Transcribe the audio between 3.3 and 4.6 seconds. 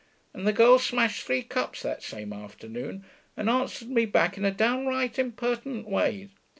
and answered me back in a